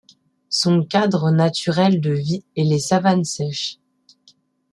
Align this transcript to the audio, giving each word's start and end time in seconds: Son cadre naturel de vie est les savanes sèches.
Son 0.49 0.83
cadre 0.83 1.29
naturel 1.29 2.01
de 2.01 2.11
vie 2.11 2.43
est 2.57 2.63
les 2.63 2.79
savanes 2.79 3.23
sèches. 3.23 3.77